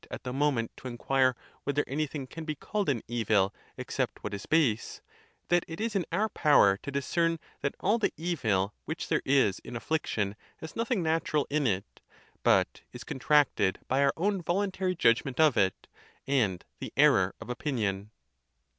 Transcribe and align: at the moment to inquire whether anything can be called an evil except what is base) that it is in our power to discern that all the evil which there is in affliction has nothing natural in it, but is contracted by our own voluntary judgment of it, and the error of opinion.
at 0.09 0.23
the 0.23 0.33
moment 0.33 0.71
to 0.75 0.87
inquire 0.87 1.35
whether 1.63 1.83
anything 1.85 2.25
can 2.25 2.43
be 2.43 2.55
called 2.55 2.89
an 2.89 3.03
evil 3.07 3.53
except 3.77 4.23
what 4.23 4.33
is 4.33 4.47
base) 4.47 4.99
that 5.49 5.63
it 5.67 5.79
is 5.79 5.95
in 5.95 6.07
our 6.11 6.27
power 6.27 6.75
to 6.77 6.89
discern 6.89 7.37
that 7.61 7.75
all 7.81 7.99
the 7.99 8.11
evil 8.17 8.73
which 8.85 9.09
there 9.09 9.21
is 9.25 9.59
in 9.59 9.75
affliction 9.75 10.35
has 10.57 10.75
nothing 10.75 11.03
natural 11.03 11.45
in 11.51 11.67
it, 11.67 11.99
but 12.41 12.81
is 12.91 13.03
contracted 13.03 13.77
by 13.87 14.01
our 14.03 14.11
own 14.17 14.41
voluntary 14.41 14.95
judgment 14.95 15.39
of 15.39 15.55
it, 15.55 15.85
and 16.25 16.65
the 16.79 16.91
error 16.97 17.35
of 17.39 17.47
opinion. 17.51 18.09